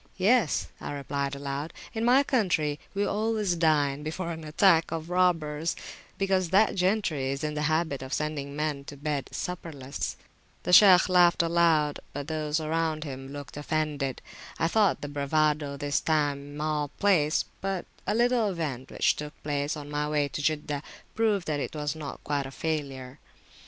[0.17, 5.75] Yes, I replied aloud, in my country we always dine before an attack of robbers,
[6.17, 10.15] because that gentry is in the habit of sending men to bed supperless.
[10.63, 14.23] The Shaykh laughed aloud, but those around him looked offended.
[14.57, 19.77] I thought the bravado this time mal place; but a little event which took place
[19.77, 20.81] on my way to Jeddah
[21.13, 23.19] proved that it was not quite a failure.